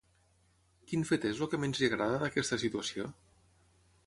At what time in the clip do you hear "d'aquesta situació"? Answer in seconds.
2.25-3.11